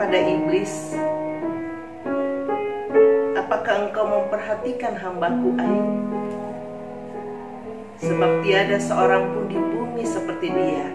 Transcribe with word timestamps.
kepada 0.00 0.16
iblis, 0.16 0.96
Apakah 3.36 3.90
engkau 3.90 4.06
memperhatikan 4.08 4.96
hambaku 4.96 5.52
Ayub? 5.60 5.90
Sebab 8.00 8.40
tiada 8.40 8.80
seorang 8.80 9.28
pun 9.28 9.44
di 9.50 9.60
bumi 9.60 10.00
seperti 10.06 10.48
dia 10.54 10.88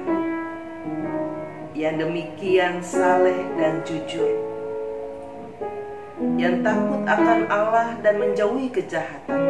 Yang 1.77 1.95
demikian 2.07 2.81
saleh 2.81 3.37
dan 3.61 3.83
jujur 3.85 4.33
Yang 6.41 6.65
takut 6.65 7.01
akan 7.05 7.39
Allah 7.51 7.93
dan 8.01 8.17
menjauhi 8.17 8.73
kejahatan 8.73 9.41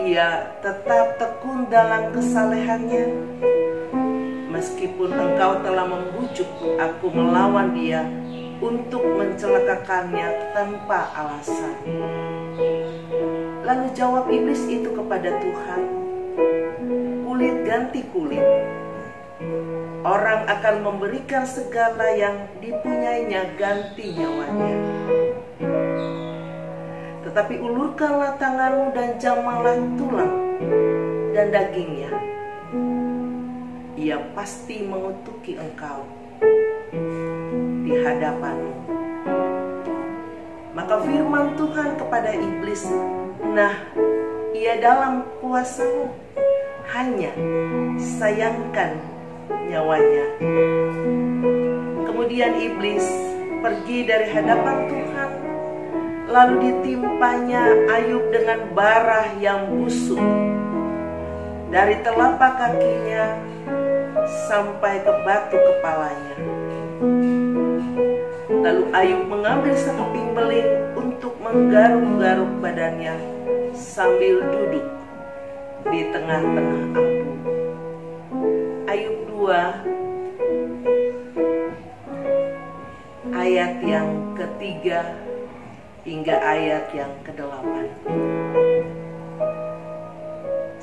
Ia 0.00 0.50
tetap 0.64 1.20
tekun 1.20 1.70
dalam 1.70 2.10
kesalehannya 2.10 3.06
Meskipun 4.56 5.12
engkau 5.12 5.60
telah 5.60 5.84
membujuk 5.84 6.48
aku 6.80 7.12
melawan 7.12 7.76
dia 7.76 8.08
untuk 8.56 9.04
mencelakakannya 9.04 10.56
tanpa 10.56 11.12
alasan. 11.12 11.76
Lalu 13.60 13.92
jawab 13.92 14.32
iblis 14.32 14.64
itu 14.64 14.88
kepada 14.96 15.36
Tuhan, 15.44 15.82
kulit 17.28 17.68
ganti 17.68 18.00
kulit. 18.16 18.40
Orang 20.00 20.48
akan 20.48 20.74
memberikan 20.80 21.44
segala 21.44 22.16
yang 22.16 22.48
dipunyainya 22.56 23.60
ganti 23.60 24.16
nyawanya. 24.16 24.76
Tetapi 27.28 27.60
ulurkanlah 27.60 28.40
tanganmu 28.40 28.88
dan 28.96 29.20
jamalah 29.20 29.76
tulang 30.00 30.32
dan 31.36 31.52
dagingnya. 31.52 32.35
Ia 34.06 34.22
pasti 34.38 34.86
mengutuki 34.86 35.58
engkau 35.58 36.06
di 37.82 37.90
hadapanmu. 37.90 38.86
Maka 40.78 41.02
firman 41.02 41.58
Tuhan 41.58 41.98
kepada 41.98 42.30
iblis, 42.38 42.86
nah 43.50 43.74
ia 44.54 44.78
dalam 44.78 45.26
kuasamu, 45.42 46.06
hanya 46.94 47.34
sayangkan 47.98 48.94
nyawanya. 49.74 50.38
Kemudian 52.06 52.62
iblis 52.62 53.02
pergi 53.58 54.06
dari 54.06 54.30
hadapan 54.30 54.86
Tuhan, 54.86 55.30
lalu 56.30 56.54
ditimpanya 56.62 57.90
Ayub 57.90 58.22
dengan 58.30 58.70
barah 58.70 59.34
yang 59.42 59.66
busuk 59.74 60.22
dari 61.74 61.98
telapak 62.06 62.54
kakinya 62.54 63.56
sampai 64.26 65.00
ke 65.06 65.12
batu 65.22 65.54
kepalanya. 65.54 66.36
Lalu 68.50 68.84
Ayub 68.90 69.30
mengambil 69.30 69.74
sekeping 69.78 70.34
beling 70.34 70.70
untuk 70.98 71.38
menggaruk-garuk 71.38 72.50
badannya 72.58 73.14
sambil 73.70 74.42
duduk 74.50 74.86
di 75.86 76.00
tengah-tengah 76.10 76.98
api. 76.98 77.30
Ayub 78.90 79.16
2 79.30 80.06
ayat 83.30 83.78
yang 83.86 84.34
ketiga 84.34 85.14
hingga 86.02 86.34
ayat 86.42 86.90
yang 86.90 87.14
kedelapan. 87.22 87.86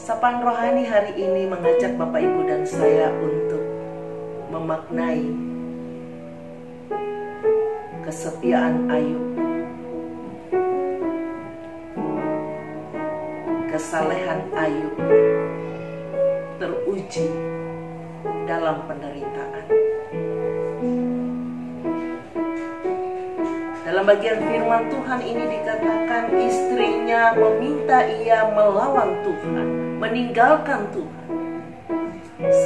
Sapaan 0.03 0.43
rohani 0.43 0.83
hari 0.83 1.15
ini 1.15 1.47
mengajak 1.47 1.95
Bapak 1.95 2.19
Ibu 2.19 2.43
dan 2.43 2.67
saya 2.67 3.07
untuk 3.23 3.63
memaknai 4.51 5.31
kesetiaan 8.03 8.91
Ayub, 8.91 9.23
kesalehan 13.71 14.43
Ayub 14.51 14.91
teruji 16.59 17.31
dalam 18.43 18.83
penderitaan. 18.83 19.71
Dalam 24.03 24.19
bagian 24.19 24.43
firman 24.43 24.83
Tuhan 24.91 25.19
ini 25.23 25.43
dikatakan 25.47 26.35
istrinya 26.35 27.31
meminta 27.39 28.03
ia 28.03 28.51
melawan 28.51 29.15
Tuhan, 29.23 29.67
meninggalkan 29.95 30.91
Tuhan 30.91 31.27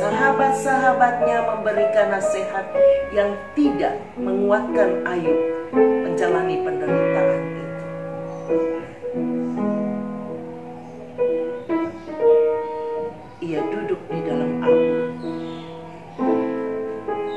sahabat-sahabatnya 0.01 1.37
memberikan 1.45 2.09
nasihat 2.09 2.65
yang 3.13 3.37
tidak 3.53 4.01
menguatkan 4.17 5.05
Ayub 5.05 5.37
menjalani 5.77 6.57
penderitaan 6.65 7.41
itu. 7.53 7.85
Ia 13.45 13.61
duduk 13.61 14.01
di 14.09 14.19
dalam 14.25 14.51
abu 14.65 14.89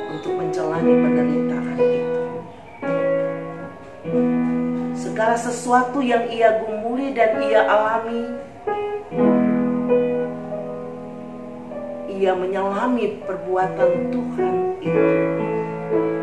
untuk 0.08 0.32
menjalani 0.40 0.92
penderitaan 1.04 1.69
sesuatu 5.40 6.04
yang 6.04 6.28
ia 6.28 6.60
gumuli 6.60 7.16
dan 7.16 7.40
ia 7.40 7.64
alami. 7.64 8.36
Ia 12.20 12.36
menyelami 12.36 13.24
perbuatan 13.24 14.12
Tuhan 14.12 14.54
itu 14.84 16.19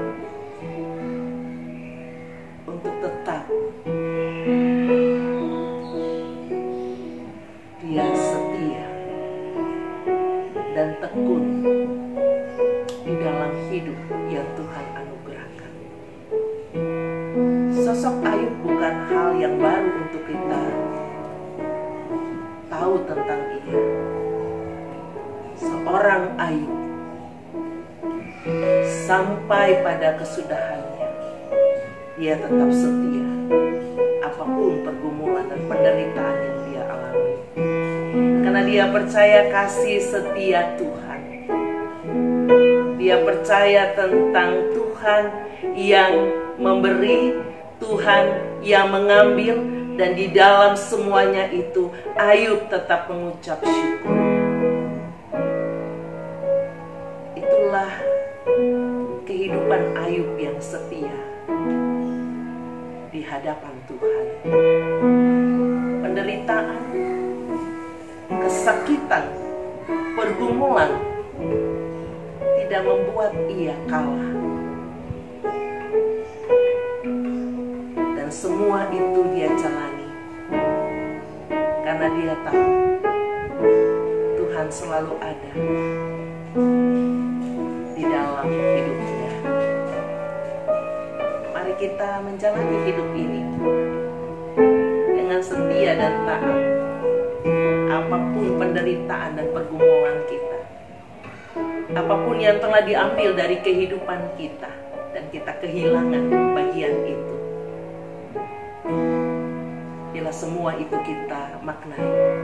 Sosok 17.98 18.30
Ayub 18.30 18.54
bukan 18.62 18.96
hal 19.10 19.30
yang 19.42 19.58
baru 19.58 19.90
untuk 20.06 20.22
kita 20.30 20.62
tahu 22.70 22.94
tentang 23.10 23.42
dia. 23.58 23.82
Seorang 25.58 26.24
Ayub 26.38 26.78
sampai 29.02 29.82
pada 29.82 30.14
kesudahannya. 30.14 31.10
Dia 32.22 32.38
tetap 32.38 32.70
setia 32.70 33.30
apa 34.30 34.46
pun 34.46 34.78
pergumulan 34.86 35.50
dan 35.50 35.62
penderitaan 35.66 36.38
yang 36.38 36.58
dia 36.70 36.84
alami. 36.86 37.34
Karena 38.46 38.62
dia 38.62 38.86
percaya 38.94 39.42
kasih 39.50 39.98
setia 40.06 40.78
Tuhan. 40.78 41.22
Dia 43.02 43.26
percaya 43.26 43.98
tentang 43.98 44.70
Tuhan 44.78 45.24
yang 45.74 46.14
memberi 46.62 47.58
Tuhan 47.88 48.26
yang 48.60 48.92
mengambil 48.92 49.64
dan 49.96 50.12
di 50.12 50.28
dalam 50.36 50.76
semuanya 50.76 51.48
itu 51.48 51.88
Ayub 52.20 52.68
tetap 52.68 53.08
mengucap 53.08 53.64
syukur 53.64 54.18
kehidupan 59.28 59.96
Ayub 59.96 60.40
yang 60.40 60.60
setia 60.60 61.14
di 63.12 63.22
hadapan 63.24 63.76
Tuhan. 63.88 64.26
Penderitaan, 66.04 66.82
kesakitan, 68.28 69.24
pergumulan 70.16 71.00
tidak 72.60 72.82
membuat 72.88 73.32
ia 73.52 73.76
kalah. 73.88 74.47
Dan 78.28 78.36
semua 78.36 78.84
itu 78.92 79.24
dia 79.32 79.48
jalani 79.56 80.04
karena 81.80 82.08
dia 82.12 82.36
tahu 82.44 82.68
Tuhan 84.36 84.68
selalu 84.68 85.16
ada 85.24 85.52
di 87.96 88.04
dalam 88.04 88.44
hidupnya. 88.52 89.32
Mari 91.56 91.74
kita 91.80 92.20
menjalani 92.28 92.78
hidup 92.84 93.10
ini 93.16 93.42
dengan 95.08 95.40
setia 95.40 95.96
dan 95.96 96.28
taat. 96.28 96.60
Apa 97.96 98.18
pun 98.36 98.60
penderitaan 98.60 99.40
dan 99.40 99.48
pergumulan 99.56 100.20
kita. 100.28 100.60
Apa 101.96 102.16
pun 102.28 102.36
yang 102.44 102.60
telah 102.60 102.84
diambil 102.84 103.40
dari 103.40 103.64
kehidupan 103.64 104.36
kita 104.36 104.68
dan 105.16 105.24
kita 105.32 105.56
kehilangan 105.64 106.28
bagian 106.52 106.92
itu. 107.08 107.37
Bila 110.18 110.34
semua 110.34 110.74
itu 110.82 110.98
kita 111.06 111.62
maknai, 111.62 112.42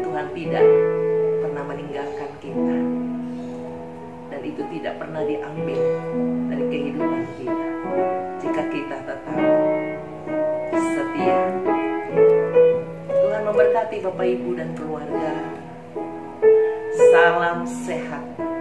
Tuhan 0.00 0.26
tidak 0.32 0.64
pernah 1.44 1.62
meninggalkan 1.68 2.32
kita 2.40 2.76
itu 4.46 4.62
tidak 4.78 5.02
pernah 5.02 5.26
diambil 5.26 5.82
dari 6.46 6.64
kehidupan 6.70 7.22
kita 7.34 7.68
jika 8.38 8.62
kita 8.70 8.96
tetap 9.02 9.38
setia. 10.72 11.40
Tuhan 13.10 13.42
memberkati 13.42 13.96
Bapak 14.06 14.26
Ibu 14.38 14.50
dan 14.54 14.70
keluarga. 14.78 15.34
Salam 17.10 17.66
sehat. 17.66 18.55